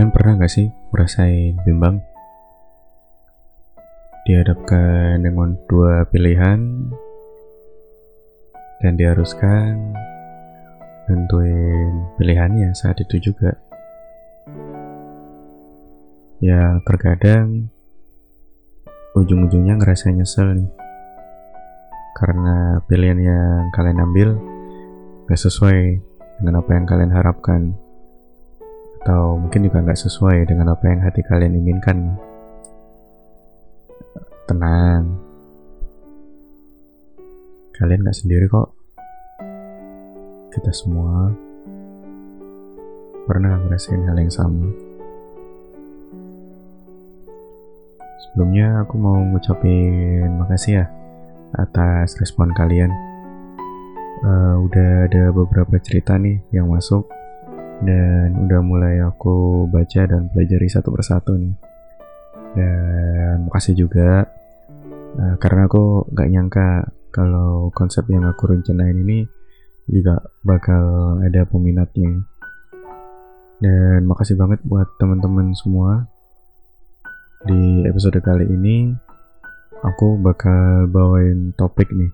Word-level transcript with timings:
Kalian 0.00 0.16
pernah 0.16 0.40
gak 0.40 0.48
sih 0.56 0.72
merasain 0.96 1.60
bimbang? 1.60 2.00
Dihadapkan 4.24 5.20
dengan 5.20 5.60
dua 5.68 6.08
pilihan 6.08 6.88
dan 8.80 8.92
diharuskan 8.96 9.92
nentuin 11.04 12.16
pilihannya 12.16 12.72
saat 12.72 12.96
itu 13.04 13.28
juga. 13.28 13.60
Ya 16.40 16.80
terkadang 16.88 17.68
ujung-ujungnya 19.20 19.76
ngerasa 19.76 20.16
nyesel 20.16 20.64
nih 20.64 20.70
karena 22.16 22.80
pilihan 22.88 23.20
yang 23.20 23.68
kalian 23.76 24.00
ambil 24.00 24.28
gak 25.28 25.44
sesuai 25.44 26.00
dengan 26.40 26.64
apa 26.64 26.70
yang 26.72 26.88
kalian 26.88 27.12
harapkan 27.12 27.76
atau 29.00 29.40
mungkin 29.40 29.64
juga 29.64 29.80
nggak 29.80 29.96
sesuai 29.96 30.44
dengan 30.44 30.76
apa 30.76 30.84
yang 30.84 31.00
hati 31.00 31.24
kalian 31.24 31.56
inginkan. 31.56 32.20
Tenang, 34.44 35.16
kalian 37.80 38.04
nggak 38.04 38.18
sendiri 38.20 38.44
kok. 38.44 38.76
Kita 40.52 40.68
semua 40.74 41.32
pernah 43.24 43.56
ngerasain 43.56 44.04
hal 44.04 44.20
yang 44.20 44.28
sama. 44.28 44.68
Sebelumnya 48.20 48.84
aku 48.84 49.00
mau 49.00 49.16
ngucapin 49.16 50.28
makasih 50.36 50.84
ya 50.84 50.86
atas 51.56 52.20
respon 52.20 52.52
kalian. 52.52 52.92
Uh, 54.20 54.60
udah 54.68 55.08
ada 55.08 55.32
beberapa 55.32 55.80
cerita 55.80 56.20
nih 56.20 56.44
yang 56.52 56.68
masuk 56.68 57.08
dan 57.80 58.36
udah 58.36 58.60
mulai 58.60 59.00
aku 59.00 59.64
baca 59.72 60.04
dan 60.04 60.28
pelajari 60.32 60.68
satu 60.68 60.92
persatu 60.92 61.36
nih 61.36 61.54
dan 62.56 63.46
makasih 63.48 63.74
juga 63.78 64.28
uh, 65.16 65.34
karena 65.40 65.64
aku 65.64 66.08
gak 66.12 66.30
nyangka 66.30 66.68
kalau 67.10 67.72
konsep 67.72 68.04
yang 68.12 68.26
aku 68.28 68.52
rencanain 68.52 68.94
ini 68.94 69.24
juga 69.90 70.22
bakal 70.44 71.18
ada 71.24 71.42
peminatnya 71.48 72.22
dan 73.60 74.06
makasih 74.06 74.36
banget 74.36 74.60
buat 74.62 74.86
teman-teman 75.00 75.52
semua 75.56 76.06
di 77.48 77.88
episode 77.88 78.20
kali 78.20 78.44
ini 78.44 78.92
aku 79.80 80.20
bakal 80.20 80.84
bawain 80.92 81.56
topik 81.56 81.88
nih 81.88 82.12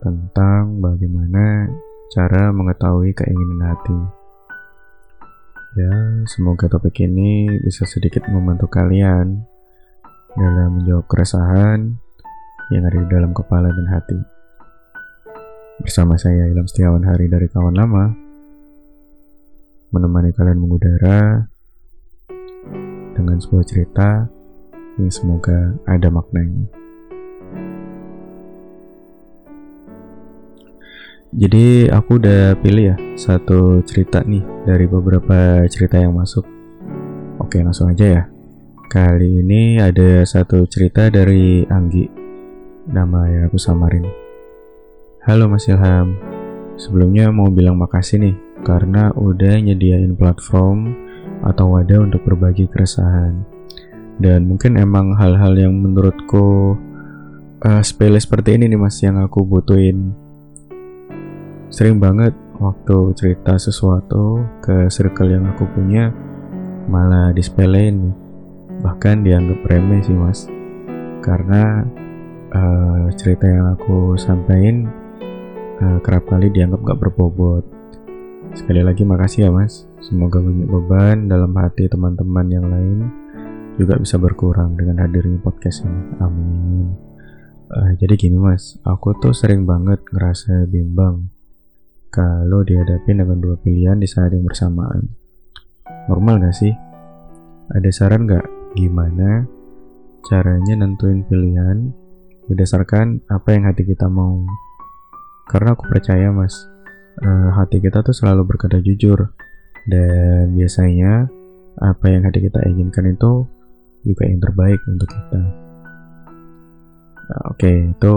tentang 0.00 0.80
bagaimana 0.80 1.68
cara 2.10 2.50
mengetahui 2.50 3.12
keinginan 3.12 3.70
hati. 3.70 4.19
Ya, 5.78 5.94
semoga 6.26 6.66
topik 6.66 6.98
ini 7.06 7.46
bisa 7.62 7.86
sedikit 7.86 8.26
membantu 8.26 8.66
kalian 8.66 9.38
dalam 10.34 10.82
menjawab 10.82 11.06
keresahan 11.06 11.94
yang 12.74 12.82
ada 12.90 12.98
di 12.98 13.06
dalam 13.06 13.30
kepala 13.30 13.70
dan 13.70 13.86
hati. 13.86 14.18
Bersama 15.78 16.18
saya 16.18 16.50
Ilham 16.50 16.66
Setiawan 16.66 17.06
Hari 17.06 17.30
dari 17.30 17.46
Kawan 17.46 17.78
Lama, 17.78 18.10
menemani 19.94 20.34
kalian 20.34 20.58
mengudara 20.58 21.46
dengan 23.14 23.38
sebuah 23.38 23.62
cerita 23.62 24.26
yang 24.98 25.14
semoga 25.14 25.78
ada 25.86 26.10
maknanya. 26.10 26.79
Jadi 31.30 31.86
aku 31.86 32.18
udah 32.18 32.58
pilih 32.58 32.90
ya 32.90 32.96
satu 33.14 33.86
cerita 33.86 34.18
nih 34.26 34.42
dari 34.66 34.90
beberapa 34.90 35.62
cerita 35.70 35.94
yang 35.94 36.18
masuk. 36.18 36.42
Oke 37.38 37.62
langsung 37.62 37.86
aja 37.86 38.06
ya. 38.18 38.22
Kali 38.90 39.38
ini 39.38 39.78
ada 39.78 40.26
satu 40.26 40.66
cerita 40.66 41.06
dari 41.06 41.62
Anggi. 41.70 42.10
Nama 42.90 43.30
yang 43.30 43.42
aku 43.46 43.62
samarin. 43.62 44.10
Halo 45.22 45.46
Mas 45.46 45.70
Ilham. 45.70 46.18
Sebelumnya 46.74 47.30
mau 47.30 47.46
bilang 47.46 47.78
makasih 47.78 48.18
nih 48.18 48.34
karena 48.66 49.14
udah 49.14 49.54
nyediain 49.62 50.18
platform 50.18 50.98
atau 51.46 51.78
wadah 51.78 52.10
untuk 52.10 52.26
berbagi 52.26 52.66
keresahan. 52.66 53.46
Dan 54.18 54.50
mungkin 54.50 54.74
emang 54.74 55.14
hal-hal 55.14 55.54
yang 55.54 55.78
menurutku 55.78 56.74
uh, 57.62 57.82
sepele 57.86 58.18
seperti 58.18 58.58
ini 58.58 58.66
nih 58.66 58.80
mas 58.82 58.98
yang 58.98 59.22
aku 59.22 59.46
butuhin 59.46 60.10
sering 61.70 62.02
banget 62.02 62.34
waktu 62.58 63.14
cerita 63.14 63.54
sesuatu 63.56 64.42
ke 64.60 64.90
circle 64.90 65.30
yang 65.30 65.46
aku 65.48 65.64
punya 65.70 66.10
malah 66.90 67.30
dispelein 67.30 68.10
bahkan 68.82 69.22
dianggap 69.22 69.62
remeh 69.70 70.02
sih 70.02 70.16
mas. 70.16 70.50
Karena 71.22 71.84
uh, 72.50 73.06
cerita 73.14 73.46
yang 73.46 73.78
aku 73.78 74.18
sampaikan 74.18 74.90
uh, 75.78 75.98
kerap 76.02 76.26
kali 76.26 76.50
dianggap 76.50 76.82
gak 76.82 77.00
berbobot. 77.00 77.64
Sekali 78.56 78.82
lagi 78.82 79.06
makasih 79.06 79.48
ya 79.48 79.50
mas. 79.54 79.86
Semoga 80.02 80.42
banyak 80.42 80.66
beban 80.66 81.30
dalam 81.30 81.54
hati 81.54 81.86
teman-teman 81.86 82.46
yang 82.50 82.66
lain 82.66 82.98
juga 83.78 83.94
bisa 83.96 84.18
berkurang 84.18 84.74
dengan 84.74 85.06
hadirnya 85.06 85.38
podcast 85.38 85.86
ini. 85.86 86.02
Amin. 86.18 86.88
Uh, 87.70 87.94
jadi 88.00 88.18
gini 88.18 88.40
mas. 88.40 88.80
Aku 88.82 89.14
tuh 89.22 89.36
sering 89.36 89.68
banget 89.68 90.02
ngerasa 90.10 90.66
bimbang 90.66 91.39
kalau 92.10 92.66
dihadapi 92.66 93.14
dengan 93.14 93.38
dua 93.38 93.56
pilihan 93.62 93.98
di 93.98 94.06
saat 94.10 94.34
yang 94.34 94.42
bersamaan. 94.42 95.06
Normal 96.10 96.42
gak 96.42 96.58
sih? 96.58 96.74
Ada 97.70 97.90
saran 97.94 98.26
gak 98.26 98.46
gimana 98.74 99.46
caranya 100.26 100.84
nentuin 100.84 101.22
pilihan 101.26 101.90
berdasarkan 102.50 103.22
apa 103.30 103.48
yang 103.54 103.70
hati 103.70 103.86
kita 103.86 104.10
mau? 104.10 104.42
Karena 105.46 105.74
aku 105.78 105.86
percaya 105.86 106.34
mas, 106.34 106.66
uh, 107.22 107.50
hati 107.54 107.78
kita 107.78 108.02
tuh 108.02 108.14
selalu 108.14 108.46
berkata 108.54 108.82
jujur 108.82 109.30
dan 109.86 110.54
biasanya 110.54 111.30
apa 111.80 112.04
yang 112.10 112.26
hati 112.26 112.42
kita 112.42 112.60
inginkan 112.66 113.14
itu 113.14 113.46
juga 114.02 114.22
yang 114.26 114.40
terbaik 114.42 114.80
untuk 114.90 115.08
kita. 115.08 115.40
Nah, 117.30 117.42
Oke, 117.54 117.62
okay, 117.70 117.76
itu 117.86 118.14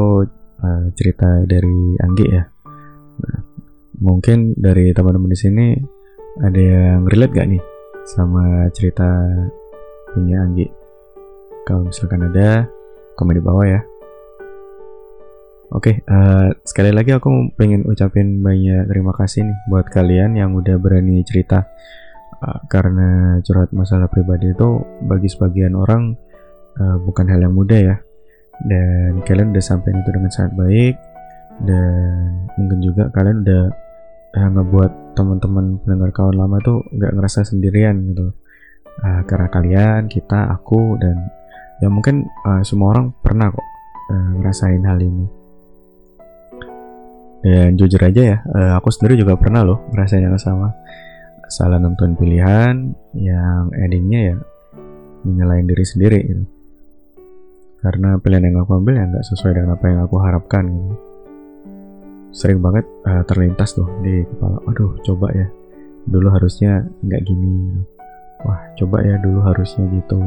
uh, 0.66 0.86
cerita 0.98 1.46
dari 1.46 1.98
Anggi 2.02 2.26
ya. 2.34 2.44
Nah, 3.22 3.53
mungkin 4.04 4.52
dari 4.60 4.92
teman-teman 4.92 5.32
di 5.32 5.40
sini 5.40 5.68
ada 6.44 6.60
yang 6.60 7.08
relate 7.08 7.32
gak 7.32 7.48
nih 7.48 7.64
sama 8.04 8.68
cerita 8.76 9.08
punya 10.12 10.44
Anggi? 10.44 10.68
Kalau 11.64 11.88
misalkan 11.88 12.28
ada, 12.28 12.68
komen 13.16 13.40
di 13.40 13.44
bawah 13.44 13.64
ya. 13.64 13.82
Oke, 15.74 15.90
okay, 15.90 15.96
uh, 16.06 16.52
eh, 16.52 16.60
sekali 16.68 16.92
lagi 16.94 17.16
aku 17.16 17.56
pengen 17.58 17.88
ucapin 17.88 18.44
banyak 18.46 18.86
terima 18.92 19.10
kasih 19.16 19.48
nih 19.48 19.58
buat 19.72 19.90
kalian 19.90 20.38
yang 20.38 20.54
udah 20.54 20.76
berani 20.78 21.24
cerita. 21.24 21.66
Uh, 22.44 22.60
karena 22.68 23.40
curhat 23.42 23.72
masalah 23.72 24.12
pribadi 24.12 24.52
itu 24.52 24.84
bagi 25.08 25.32
sebagian 25.32 25.74
orang 25.80 26.14
uh, 26.78 27.00
bukan 27.02 27.26
hal 27.32 27.40
yang 27.42 27.56
mudah 27.56 27.80
ya. 27.80 27.96
Dan 28.68 29.24
kalian 29.26 29.56
udah 29.56 29.64
sampai 29.66 29.96
itu 29.96 30.12
dengan 30.14 30.30
sangat 30.30 30.54
baik 30.54 30.96
dan 31.62 32.46
mungkin 32.58 32.80
juga 32.82 33.10
kalian 33.14 33.42
udah 33.46 33.64
uh, 34.34 34.50
ngebuat 34.50 35.14
teman-teman 35.14 35.78
pendengar 35.86 36.10
kawan 36.14 36.36
lama 36.38 36.58
tuh 36.62 36.82
nggak 36.94 37.14
ngerasa 37.14 37.46
sendirian 37.46 37.96
gitu. 38.12 38.34
Uh, 38.94 39.22
karena 39.26 39.48
kalian 39.50 40.02
kita 40.06 40.54
aku 40.54 41.02
dan 41.02 41.18
ya 41.82 41.90
mungkin 41.90 42.30
uh, 42.46 42.62
semua 42.62 42.94
orang 42.94 43.10
pernah 43.26 43.50
kok 43.50 43.66
uh, 44.14 44.32
ngerasain 44.42 44.84
hal 44.86 45.00
ini. 45.02 45.26
Dan 47.44 47.76
jujur 47.76 48.00
aja 48.00 48.22
ya 48.24 48.38
uh, 48.56 48.74
aku 48.80 48.88
sendiri 48.88 49.20
juga 49.20 49.36
pernah 49.36 49.66
loh 49.66 49.86
ngerasain 49.94 50.24
yang 50.24 50.38
sama. 50.40 50.74
Salah 51.52 51.78
nonton 51.78 52.18
pilihan 52.18 52.98
yang 53.14 53.70
endingnya 53.78 54.34
ya 54.34 54.38
menyalahin 55.22 55.70
diri 55.70 55.86
sendiri 55.86 56.20
gitu. 56.24 56.46
Karena 57.84 58.16
pilihan 58.16 58.48
yang 58.48 58.64
aku 58.64 58.80
ambil 58.80 58.96
ya 58.96 59.06
nggak 59.06 59.26
sesuai 59.28 59.60
dengan 59.60 59.76
apa 59.76 59.86
yang 59.92 60.00
aku 60.08 60.16
harapkan 60.24 60.66
gitu 60.72 61.13
sering 62.34 62.60
banget 62.60 62.84
uh, 63.06 63.22
terlintas 63.30 63.78
tuh 63.78 63.86
di 64.02 64.26
kepala. 64.26 64.58
Aduh 64.68 64.98
coba 65.06 65.30
ya. 65.32 65.48
Dulu 66.10 66.28
harusnya 66.34 66.82
nggak 67.06 67.22
gini. 67.30 67.78
Wah 68.44 68.60
coba 68.76 69.06
ya 69.06 69.16
dulu 69.22 69.40
harusnya 69.46 69.86
gitu. 69.94 70.20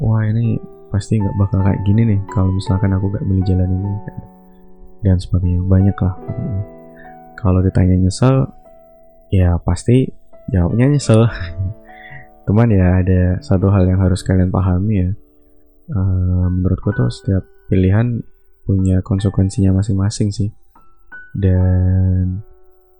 Wah 0.00 0.24
ini 0.26 0.58
pasti 0.88 1.20
nggak 1.20 1.36
bakal 1.38 1.60
kayak 1.62 1.80
gini 1.84 2.02
nih 2.16 2.20
kalau 2.32 2.50
misalkan 2.54 2.90
aku 2.94 3.10
gak 3.12 3.26
milih 3.26 3.44
jalan 3.46 3.68
ini 3.68 3.92
dan 5.04 5.20
sebagainya. 5.20 5.60
Banyak 5.62 5.96
lah 6.00 6.14
kalau 7.38 7.60
ditanya 7.60 7.94
nyesel 8.00 8.48
ya 9.28 9.60
pasti 9.60 10.08
jawabnya 10.50 10.88
nyesel. 10.88 11.28
Teman 12.48 12.68
ya 12.68 13.00
ada 13.00 13.40
satu 13.40 13.72
hal 13.72 13.88
yang 13.88 14.00
harus 14.00 14.24
kalian 14.24 14.52
pahami 14.52 15.04
ya. 15.04 15.10
Uh, 15.84 16.48
menurutku 16.48 16.96
tuh 16.96 17.12
setiap 17.12 17.44
pilihan 17.68 18.24
punya 18.64 19.04
konsekuensinya 19.04 19.76
masing-masing 19.76 20.32
sih 20.32 20.48
dan 21.34 22.40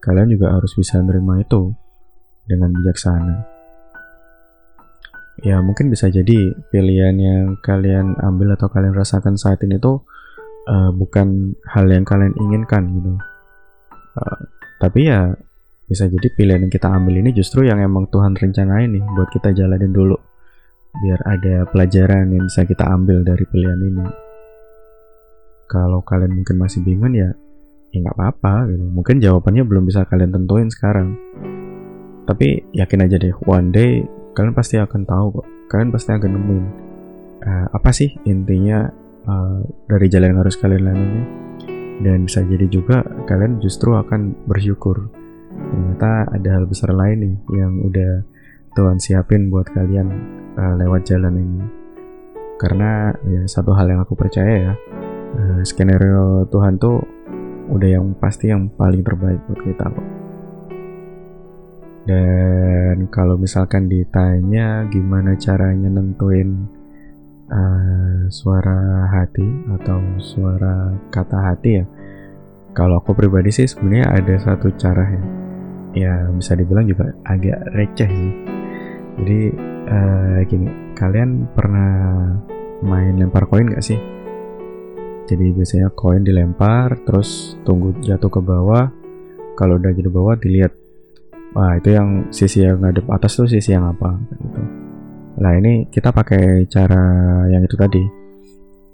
kalian 0.03 0.29
juga 0.35 0.53
harus 0.53 0.75
bisa 0.75 0.99
menerima 1.01 1.47
itu 1.47 1.73
dengan 2.45 2.71
bijaksana. 2.75 3.57
ya 5.43 5.59
mungkin 5.59 5.91
bisa 5.91 6.07
jadi 6.07 6.55
pilihan 6.71 7.17
yang 7.19 7.59
kalian 7.59 8.15
ambil 8.23 8.55
atau 8.55 8.71
kalian 8.71 8.95
rasakan 8.95 9.35
saat 9.35 9.59
ini 9.67 9.83
tuh 9.83 10.07
uh, 10.71 10.95
bukan 10.95 11.59
hal 11.67 11.91
yang 11.91 12.07
kalian 12.07 12.31
inginkan 12.39 12.87
gitu. 12.95 13.13
Uh, 14.15 14.39
tapi 14.79 15.11
ya 15.11 15.35
bisa 15.91 16.07
jadi 16.07 16.31
pilihan 16.33 16.65
yang 16.65 16.73
kita 16.73 16.87
ambil 16.87 17.19
ini 17.19 17.35
justru 17.35 17.67
yang 17.67 17.83
emang 17.83 18.07
Tuhan 18.15 18.39
rencanain 18.39 18.89
nih 18.95 19.03
buat 19.03 19.29
kita 19.35 19.51
jalanin 19.53 19.91
dulu. 19.91 20.17
Biar 20.95 21.21
ada 21.27 21.67
pelajaran 21.67 22.31
yang 22.31 22.47
bisa 22.47 22.63
kita 22.63 22.87
ambil 22.87 23.27
dari 23.27 23.43
pilihan 23.51 23.81
ini. 23.83 24.07
Kalau 25.67 25.99
kalian 26.07 26.31
mungkin 26.39 26.63
masih 26.63 26.87
bingung 26.87 27.19
ya 27.19 27.35
ya 27.95 28.03
nggak 28.03 28.17
apa-apa 28.19 28.67
gitu. 28.75 28.85
Mungkin 28.91 29.17
jawabannya 29.23 29.63
belum 29.63 29.85
bisa 29.87 30.03
kalian 30.11 30.35
tentuin 30.35 30.67
sekarang. 30.67 31.15
Tapi 32.27 32.75
yakin 32.75 33.05
aja 33.07 33.17
deh 33.23 33.35
one 33.47 33.71
day 33.71 34.03
kalian 34.35 34.51
pasti 34.51 34.83
akan 34.83 35.07
tahu 35.07 35.27
kok. 35.39 35.47
Kalian 35.71 35.91
pasti 35.95 36.11
akan 36.11 36.31
nemuin 36.35 36.65
uh, 37.47 37.67
apa 37.71 37.91
sih 37.95 38.11
intinya 38.27 38.91
uh, 39.31 39.63
dari 39.87 40.07
jalan 40.11 40.35
yang 40.35 40.41
harus 40.43 40.59
kalian 40.59 40.83
lalui. 40.91 41.23
Dan 42.03 42.27
bisa 42.27 42.43
jadi 42.43 42.67
juga 42.67 43.07
kalian 43.31 43.63
justru 43.63 43.95
akan 43.95 44.51
bersyukur. 44.51 45.07
Ternyata 45.55 46.27
ada 46.35 46.49
hal 46.59 46.67
besar 46.67 46.91
lain 46.91 47.23
nih 47.23 47.37
yang 47.55 47.79
udah 47.87 48.27
Tuhan 48.75 48.99
siapin 48.99 49.55
buat 49.55 49.71
kalian 49.71 50.11
uh, 50.59 50.75
lewat 50.75 51.07
jalan 51.07 51.39
ini. 51.39 51.63
Karena 52.59 53.15
ya 53.31 53.47
satu 53.47 53.71
hal 53.71 53.87
yang 53.87 54.03
aku 54.03 54.19
percaya 54.19 54.71
ya 54.71 54.75
uh, 55.39 55.61
skenario 55.63 56.51
Tuhan 56.51 56.83
tuh 56.83 57.03
udah 57.71 57.89
yang 57.89 58.07
pasti 58.19 58.51
yang 58.53 58.69
paling 58.75 59.01
terbaik 59.01 59.41
buat 59.49 59.61
kita 59.65 59.85
kok 59.89 60.09
dan 62.05 63.09
kalau 63.09 63.41
misalkan 63.41 63.89
ditanya 63.89 64.85
gimana 64.93 65.37
caranya 65.41 65.89
nentuin 65.89 66.69
uh, 67.49 68.29
suara 68.29 69.09
hati 69.09 69.49
atau 69.73 70.01
suara 70.21 70.93
kata 71.09 71.39
hati 71.49 71.71
ya 71.81 71.85
kalau 72.75 72.99
aku 72.99 73.15
pribadi 73.15 73.55
sih 73.55 73.71
sebenarnya 73.71 74.11
ada 74.11 74.35
satu 74.35 74.75
cara 74.75 75.07
ya. 75.07 75.23
Ya 75.95 76.15
bisa 76.35 76.59
dibilang 76.59 76.91
juga 76.91 77.15
agak 77.23 77.71
receh 77.71 78.11
sih. 78.11 78.35
Jadi 79.15 79.41
uh, 79.87 80.43
gini 80.51 80.67
kalian 80.99 81.47
pernah 81.55 81.91
main 82.83 83.15
lempar 83.15 83.47
koin 83.47 83.71
gak 83.71 83.87
sih 83.87 83.97
jadi 85.25 85.57
biasanya 85.57 85.89
koin 85.97 86.21
dilempar 86.21 87.01
terus 87.09 87.57
tunggu 87.65 87.97
jatuh 88.05 88.29
ke 88.29 88.41
bawah. 88.45 88.93
Kalau 89.57 89.81
udah 89.81 89.93
jatuh 89.97 90.13
bawah 90.13 90.37
dilihat. 90.37 90.73
Wah 91.55 91.79
itu 91.79 91.95
yang 91.95 92.29
sisi 92.35 92.67
yang 92.67 92.83
ngadep 92.83 93.07
atas 93.09 93.39
tuh 93.39 93.47
sisi 93.47 93.73
yang 93.73 93.87
apa 93.87 94.19
gitu. 94.27 94.63
Nah 95.39 95.53
ini 95.55 95.87
kita 95.89 96.11
pakai 96.11 96.67
cara 96.69 97.03
yang 97.49 97.63
itu 97.65 97.77
tadi. 97.79 98.05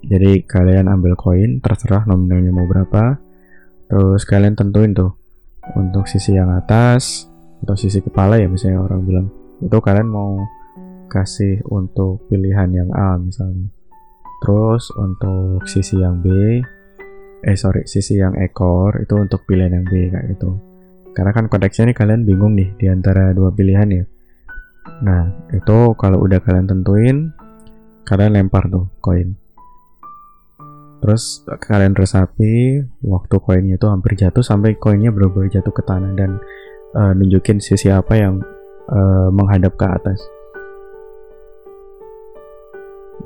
Jadi 0.01 0.45
kalian 0.45 0.87
ambil 0.87 1.17
koin 1.17 1.59
terserah 1.59 2.07
nominalnya 2.07 2.53
mau 2.53 2.69
berapa. 2.69 3.17
Terus 3.91 4.23
kalian 4.23 4.55
tentuin 4.55 4.95
tuh 4.95 5.17
untuk 5.75 6.07
sisi 6.07 6.37
yang 6.37 6.53
atas 6.53 7.27
atau 7.65 7.75
sisi 7.75 7.99
kepala 7.99 8.39
ya 8.39 8.47
misalnya 8.47 8.79
orang 8.79 9.01
bilang. 9.03 9.27
Itu 9.59 9.83
kalian 9.83 10.07
mau 10.07 10.39
kasih 11.11 11.59
untuk 11.67 12.23
pilihan 12.31 12.71
yang 12.71 12.89
A 12.95 13.19
misalnya 13.19 13.80
terus 14.41 14.89
untuk 14.97 15.63
sisi 15.69 16.01
yang 16.01 16.19
B 16.19 16.27
eh 17.41 17.57
sorry 17.57 17.85
sisi 17.89 18.21
yang 18.21 18.37
ekor 18.37 19.01
itu 19.01 19.17
untuk 19.17 19.45
pilihan 19.45 19.81
yang 19.81 19.85
B 19.85 20.09
kayak 20.09 20.25
gitu. 20.37 20.57
Karena 21.11 21.31
kan 21.35 21.45
konteksnya 21.51 21.91
ini 21.91 21.95
kalian 21.97 22.21
bingung 22.23 22.53
nih 22.57 22.69
di 22.77 22.85
antara 22.89 23.33
dua 23.33 23.53
pilihan 23.53 23.89
ya. 23.89 24.03
Nah 25.05 25.29
itu 25.53 25.93
kalau 25.97 26.21
udah 26.21 26.39
kalian 26.41 26.69
tentuin 26.69 27.33
kalian 28.05 28.37
lempar 28.37 28.69
tuh 28.69 28.89
koin. 29.01 29.37
Terus 31.01 31.41
kalian 31.65 31.97
resapi 31.97 32.85
waktu 33.01 33.35
koinnya 33.41 33.75
itu 33.81 33.89
hampir 33.89 34.13
jatuh 34.13 34.45
sampai 34.45 34.77
koinnya 34.77 35.09
benar-benar 35.09 35.49
jatuh 35.49 35.73
ke 35.73 35.81
tanah 35.81 36.13
dan 36.13 36.37
uh, 36.93 37.11
nunjukin 37.17 37.57
sisi 37.57 37.89
apa 37.89 38.13
yang 38.13 38.37
uh, 38.85 39.33
menghadap 39.33 39.73
ke 39.81 39.85
atas. 39.89 40.21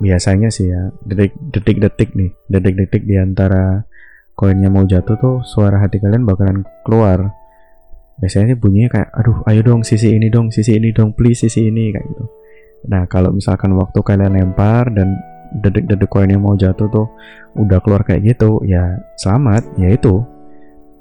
Biasanya 0.02 0.52
sih 0.52 0.68
ya, 0.68 0.92
detik-detik 1.52 2.14
nih, 2.14 2.32
detik-detik 2.52 3.04
di 3.08 3.16
antara 3.16 3.88
koinnya 4.36 4.68
mau 4.68 4.84
jatuh 4.84 5.16
tuh 5.16 5.36
suara 5.48 5.80
hati 5.80 6.04
kalian 6.04 6.28
bakalan 6.28 6.68
keluar. 6.84 7.32
Biasanya 8.20 8.56
sih 8.56 8.60
bunyinya 8.60 8.90
kayak, 8.92 9.10
aduh 9.12 9.38
ayo 9.48 9.62
dong 9.64 9.82
sisi 9.88 10.16
ini 10.16 10.28
dong, 10.28 10.52
sisi 10.52 10.76
ini 10.76 10.92
dong, 10.92 11.16
please 11.16 11.48
sisi 11.48 11.72
ini 11.72 11.96
kayak 11.96 12.06
gitu. 12.12 12.26
Nah 12.92 13.08
kalau 13.08 13.32
misalkan 13.32 13.76
waktu 13.76 14.00
kalian 14.04 14.36
lempar 14.36 14.92
dan 14.92 15.16
dedek-dedek 15.64 16.10
koin 16.12 16.32
yang 16.32 16.44
mau 16.44 16.58
jatuh 16.60 16.88
tuh 16.92 17.08
udah 17.56 17.80
keluar 17.80 18.04
kayak 18.04 18.36
gitu 18.36 18.60
ya 18.68 19.00
selamat 19.16 19.64
ya 19.80 19.94
itu 19.94 20.20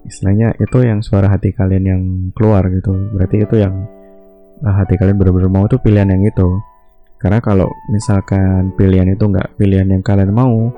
istilahnya 0.06 0.54
itu 0.60 0.78
yang 0.84 1.00
suara 1.00 1.26
hati 1.32 1.50
kalian 1.50 1.84
yang 1.84 2.02
keluar 2.36 2.62
gitu 2.70 2.92
berarti 3.16 3.42
itu 3.42 3.56
yang 3.58 3.88
uh, 4.62 4.74
hati 4.76 4.94
kalian 5.00 5.16
benar-benar 5.18 5.50
mau 5.50 5.64
tuh 5.66 5.80
pilihan 5.80 6.06
yang 6.06 6.22
itu 6.22 6.48
karena 7.24 7.40
kalau 7.40 7.72
misalkan 7.88 8.76
pilihan 8.76 9.08
itu 9.08 9.24
nggak 9.24 9.56
pilihan 9.56 9.88
yang 9.88 10.04
kalian 10.04 10.28
mau 10.28 10.68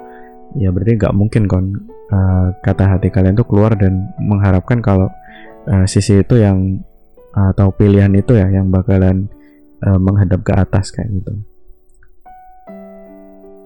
ya 0.54 0.70
berarti 0.70 0.94
nggak 0.94 1.14
mungkin 1.18 1.50
kon. 1.50 1.66
Uh, 2.06 2.54
kata 2.62 2.86
hati 2.86 3.10
kalian 3.10 3.34
tuh 3.34 3.50
keluar 3.50 3.74
dan 3.74 4.14
mengharapkan 4.22 4.78
kalau 4.78 5.10
uh, 5.66 5.82
sisi 5.90 6.22
itu 6.22 6.38
yang 6.38 6.78
atau 7.34 7.74
pilihan 7.74 8.14
itu 8.14 8.38
ya 8.38 8.46
yang 8.46 8.70
bakalan 8.70 9.26
uh, 9.82 9.98
menghadap 9.98 10.46
ke 10.46 10.54
atas 10.54 10.94
kayak 10.94 11.10
gitu. 11.18 11.34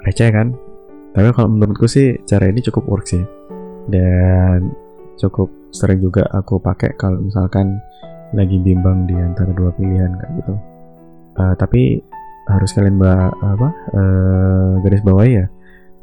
Receh 0.09 0.33
kan? 0.33 0.57
Tapi 1.13 1.29
kalau 1.37 1.53
menurutku 1.53 1.85
sih 1.85 2.17
cara 2.25 2.49
ini 2.49 2.65
cukup 2.65 2.89
work 2.89 3.05
sih. 3.05 3.21
Dan 3.93 4.73
cukup 5.21 5.53
sering 5.69 6.01
juga 6.01 6.25
aku 6.33 6.57
pakai 6.57 6.97
kalau 6.97 7.21
misalkan 7.21 7.77
lagi 8.33 8.57
bimbang 8.57 9.05
di 9.05 9.21
antara 9.21 9.53
dua 9.53 9.69
pilihan 9.77 10.17
kayak 10.17 10.33
gitu. 10.41 10.55
Uh, 11.37 11.53
tapi 11.61 12.01
harus 12.51 12.71
kalian 12.75 12.99
bah 12.99 13.31
apa 13.31 13.69
uh, 13.95 14.71
garis 14.83 15.03
bawah 15.07 15.27
ya. 15.27 15.47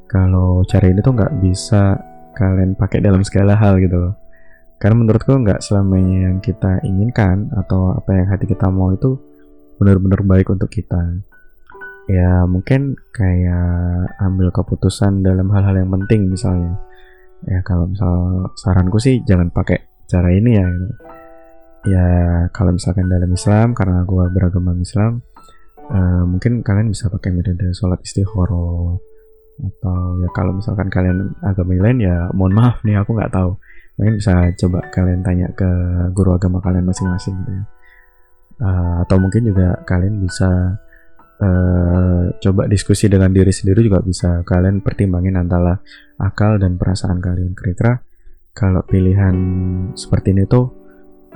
Kalau 0.08 0.64
cara 0.64 0.88
ini 0.88 1.04
tuh 1.04 1.14
nggak 1.14 1.44
bisa 1.44 2.00
kalian 2.38 2.80
pakai 2.80 3.04
dalam 3.04 3.22
segala 3.28 3.60
hal 3.60 3.82
gitu 3.84 3.98
loh. 3.98 4.14
Karena 4.78 5.04
menurutku 5.04 5.34
nggak 5.34 5.60
selamanya 5.60 6.32
yang 6.32 6.38
kita 6.40 6.80
inginkan 6.86 7.50
atau 7.58 7.98
apa 7.98 8.14
yang 8.14 8.28
hati 8.30 8.46
kita 8.46 8.70
mau 8.70 8.94
itu 8.94 9.18
benar-benar 9.82 10.22
baik 10.24 10.48
untuk 10.54 10.70
kita. 10.70 11.18
Ya 12.08 12.48
mungkin 12.48 12.96
kayak 13.12 14.16
ambil 14.24 14.54
keputusan 14.56 15.26
dalam 15.26 15.52
hal-hal 15.52 15.84
yang 15.84 15.92
penting 15.92 16.32
misalnya. 16.32 16.78
Ya 17.44 17.60
kalau 17.66 17.90
misal 17.90 18.48
saranku 18.56 18.98
sih 19.02 19.20
jangan 19.28 19.52
pakai 19.52 19.84
cara 20.08 20.32
ini 20.32 20.56
ya. 20.56 20.68
Ya 21.84 22.08
kalau 22.56 22.78
misalkan 22.78 23.12
dalam 23.12 23.28
Islam 23.34 23.76
karena 23.76 24.08
aku 24.08 24.24
beragama 24.32 24.78
Islam 24.78 25.26
uh, 25.92 26.24
mungkin 26.28 26.64
kalian 26.64 26.92
bisa 26.92 27.12
pakai 27.12 27.32
metode 27.36 27.72
sholat 27.76 28.00
istighoro 28.04 29.00
atau 29.58 30.22
ya 30.22 30.30
kalau 30.38 30.54
misalkan 30.54 30.86
kalian 30.94 31.34
agama 31.42 31.74
lain 31.74 31.98
ya 31.98 32.30
mohon 32.38 32.54
maaf 32.54 32.86
nih 32.86 33.02
aku 33.02 33.18
nggak 33.18 33.34
tahu. 33.34 33.58
Mungkin 33.98 34.14
bisa 34.22 34.34
coba 34.62 34.86
kalian 34.94 35.26
tanya 35.26 35.50
ke 35.58 35.70
guru 36.14 36.38
agama 36.38 36.62
kalian 36.62 36.86
masing-masing 36.86 37.34
gitu 37.42 37.52
ya. 37.58 37.64
Uh, 38.58 39.06
atau 39.06 39.18
mungkin 39.22 39.50
juga 39.50 39.82
kalian 39.86 40.22
bisa 40.22 40.78
Uh, 41.38 42.34
coba 42.42 42.66
diskusi 42.66 43.06
dengan 43.06 43.30
diri 43.30 43.54
sendiri 43.54 43.86
juga 43.86 44.02
bisa. 44.02 44.42
Kalian 44.42 44.82
pertimbangin 44.82 45.38
antara 45.38 45.78
akal 46.18 46.58
dan 46.58 46.82
perasaan 46.82 47.22
kalian. 47.22 47.54
Kira-kira 47.54 48.02
kalau 48.58 48.82
pilihan 48.82 49.38
seperti 49.94 50.34
ini 50.34 50.50
tuh 50.50 50.66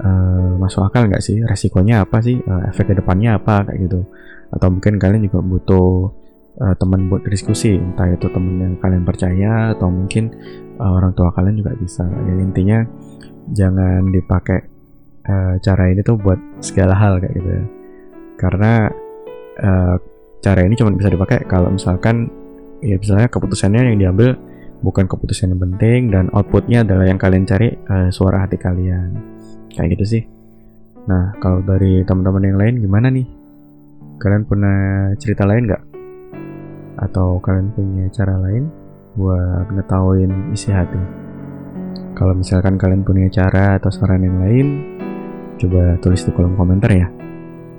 uh, 0.01 0.57
masuk 0.57 0.89
akal 0.89 1.05
nggak 1.05 1.21
sih? 1.21 1.45
Resikonya 1.45 2.01
apa 2.01 2.17
sih? 2.25 2.33
Uh, 2.33 2.65
efek 2.73 2.89
ke 2.89 2.93
depannya 2.97 3.37
apa? 3.37 3.69
Kayak 3.69 3.77
gitu 3.85 3.99
atau 4.51 4.67
mungkin 4.67 4.99
kalian 4.99 5.27
juga 5.27 5.39
butuh 5.39 6.11
uh, 6.59 6.75
teman 6.75 7.07
buat 7.07 7.23
diskusi 7.23 7.79
entah 7.79 8.11
itu 8.11 8.27
teman 8.27 8.59
yang 8.59 8.75
kalian 8.83 9.03
percaya 9.07 9.71
atau 9.71 9.87
mungkin 9.87 10.35
uh, 10.81 10.91
orang 10.99 11.15
tua 11.15 11.31
kalian 11.31 11.55
juga 11.55 11.71
bisa. 11.79 12.03
Ya, 12.03 12.33
intinya 12.35 12.79
jangan 13.55 14.11
dipakai 14.11 14.59
uh, 15.27 15.55
cara 15.63 15.83
ini 15.89 16.01
tuh 16.03 16.19
buat 16.19 16.39
segala 16.59 16.97
hal 16.97 17.23
kayak 17.23 17.33
gitu 17.39 17.49
ya. 17.49 17.63
Karena 18.35 18.73
uh, 19.61 19.95
cara 20.41 20.59
ini 20.65 20.73
cuma 20.75 20.91
bisa 20.91 21.07
dipakai 21.07 21.45
kalau 21.47 21.71
misalkan 21.71 22.27
ya 22.81 22.97
misalnya 22.97 23.29
keputusannya 23.29 23.93
yang 23.93 23.99
diambil 24.01 24.33
bukan 24.81 25.05
keputusan 25.05 25.53
yang 25.53 25.61
penting 25.61 26.09
dan 26.09 26.25
outputnya 26.33 26.81
adalah 26.81 27.05
yang 27.05 27.21
kalian 27.21 27.45
cari 27.45 27.71
uh, 27.87 28.09
suara 28.09 28.43
hati 28.43 28.57
kalian. 28.57 29.13
Kayak 29.71 29.95
gitu 29.95 30.19
sih. 30.19 30.23
Nah 31.07 31.33
kalau 31.39 31.63
dari 31.63 32.03
teman-teman 32.03 32.43
yang 32.43 32.57
lain 32.59 32.75
gimana 32.81 33.07
nih 33.13 33.40
kalian 34.21 34.45
punya 34.45 34.73
cerita 35.17 35.49
lain 35.49 35.65
nggak? 35.65 35.83
Atau 37.01 37.41
kalian 37.41 37.73
punya 37.73 38.05
cara 38.13 38.37
lain 38.37 38.69
buat 39.17 39.65
ngetahuin 39.73 40.53
isi 40.53 40.69
hati? 40.69 41.01
Kalau 42.13 42.37
misalkan 42.37 42.77
kalian 42.77 43.01
punya 43.01 43.25
cara 43.33 43.81
atau 43.81 43.89
saran 43.89 44.21
yang 44.21 44.37
lain 44.37 44.67
coba 45.57 45.97
tulis 46.05 46.21
di 46.21 46.29
kolom 46.37 46.53
komentar 46.53 46.93
ya. 46.93 47.09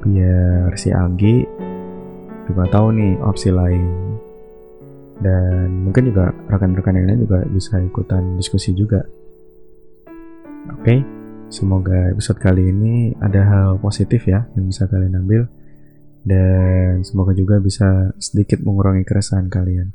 Biar 0.02 0.74
si 0.74 0.90
Anggi 0.90 1.46
juga 2.50 2.66
tahu 2.66 2.90
nih 2.90 3.22
opsi 3.22 3.54
lain. 3.54 4.18
Dan 5.22 5.86
mungkin 5.86 6.10
juga 6.10 6.34
rekan-rekan 6.50 6.98
yang 6.98 7.06
lain 7.06 7.22
juga 7.22 7.38
bisa 7.46 7.78
ikutan 7.78 8.34
diskusi 8.34 8.74
juga. 8.74 9.06
Oke 10.74 10.82
okay? 10.82 10.98
semoga 11.52 12.10
episode 12.10 12.42
kali 12.42 12.74
ini 12.74 13.14
ada 13.22 13.44
hal 13.46 13.70
positif 13.78 14.26
ya 14.26 14.48
yang 14.58 14.66
bisa 14.66 14.88
kalian 14.90 15.20
ambil 15.20 15.46
dan 16.22 17.02
semoga 17.02 17.34
juga 17.34 17.58
bisa 17.58 18.14
sedikit 18.22 18.62
mengurangi 18.62 19.02
keresahan 19.02 19.50
kalian 19.50 19.90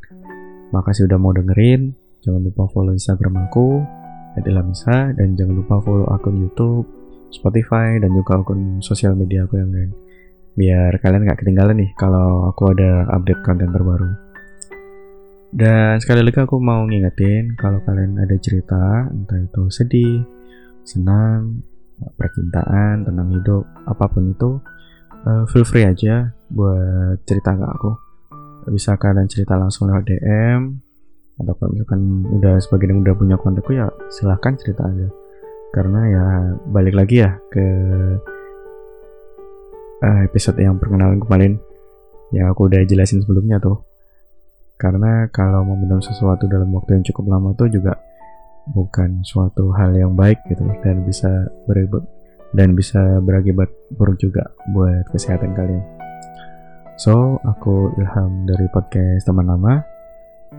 makasih 0.76 1.08
udah 1.08 1.20
mau 1.20 1.32
dengerin 1.32 1.96
jangan 2.20 2.44
lupa 2.44 2.68
follow 2.72 2.92
instagram 2.92 3.48
aku 3.48 3.84
Lamisa 4.46 5.10
dan 5.18 5.34
jangan 5.34 5.66
lupa 5.66 5.82
follow 5.82 6.06
akun 6.14 6.38
YouTube, 6.38 6.86
Spotify 7.34 7.98
dan 7.98 8.14
juga 8.14 8.38
akun 8.38 8.78
sosial 8.86 9.18
media 9.18 9.50
aku 9.50 9.58
yang 9.58 9.74
lain. 9.74 9.92
Biar 10.54 10.94
kalian 11.02 11.26
nggak 11.26 11.42
ketinggalan 11.42 11.82
nih 11.82 11.90
kalau 11.98 12.46
aku 12.46 12.70
ada 12.78 13.10
update 13.18 13.42
konten 13.42 13.74
terbaru. 13.74 14.10
Dan 15.48 15.98
sekali 15.98 16.22
lagi 16.22 16.44
aku 16.44 16.60
mau 16.62 16.86
ngingetin 16.86 17.56
kalau 17.58 17.82
kalian 17.82 18.20
ada 18.20 18.36
cerita 18.38 19.10
entah 19.10 19.40
itu 19.42 19.64
sedih, 19.74 20.22
senang, 20.86 21.64
percintaan, 22.20 23.08
tentang 23.08 23.28
hidup, 23.32 23.64
apa 23.88 24.06
pun 24.12 24.36
itu, 24.36 24.60
uh, 25.28 25.44
feel 25.52 25.68
free 25.68 25.84
aja 25.84 26.32
buat 26.48 27.20
cerita 27.28 27.52
ke 27.52 27.66
aku. 27.68 27.92
Bisa 28.72 28.96
kalian 28.96 29.28
cerita 29.28 29.60
langsung 29.60 29.92
lewat 29.92 30.08
DM 30.08 30.80
atau 31.38 31.54
kalau 31.54 31.70
misalkan 31.70 32.26
udah 32.34 32.58
sebagian 32.58 32.98
yang 32.98 33.02
udah 33.06 33.16
punya 33.16 33.36
kontakku 33.38 33.76
ya 33.76 33.92
silahkan 34.08 34.56
cerita 34.56 34.88
aja. 34.88 35.08
Karena 35.76 36.00
ya 36.08 36.26
balik 36.72 36.96
lagi 36.96 37.22
ya 37.22 37.36
ke 37.52 37.66
uh, 40.04 40.20
episode 40.26 40.58
yang 40.60 40.80
perkenalan 40.80 41.22
kemarin 41.22 41.60
ya 42.32 42.52
aku 42.52 42.68
udah 42.68 42.84
jelasin 42.84 43.24
sebelumnya 43.24 43.58
tuh 43.62 43.80
karena 44.78 45.26
kalau 45.34 45.66
memendam 45.66 46.04
sesuatu 46.04 46.46
dalam 46.46 46.70
waktu 46.76 47.00
yang 47.00 47.06
cukup 47.08 47.26
lama 47.34 47.50
tuh 47.58 47.72
juga 47.72 47.98
bukan 48.70 49.24
suatu 49.24 49.72
hal 49.74 49.96
yang 49.96 50.14
baik 50.14 50.38
gitu 50.52 50.62
dan 50.84 51.08
bisa 51.08 51.50
beribut 51.66 52.04
dan 52.58 52.74
bisa 52.74 53.22
berakibat 53.22 53.70
buruk 53.94 54.18
juga 54.18 54.50
buat 54.74 55.06
kesehatan 55.14 55.54
kalian. 55.54 55.86
So, 56.98 57.38
aku 57.46 57.94
Ilham 58.02 58.50
dari 58.50 58.66
podcast 58.74 59.30
teman 59.30 59.46
lama. 59.46 59.86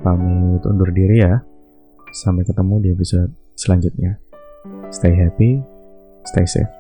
Pamit 0.07 0.63
undur 0.63 0.95
diri 0.95 1.19
ya. 1.19 1.43
Sampai 2.15 2.47
ketemu 2.47 2.79
di 2.79 2.89
episode 2.95 3.35
selanjutnya. 3.59 4.15
Stay 4.95 5.11
happy, 5.11 5.59
stay 6.23 6.47
safe. 6.47 6.78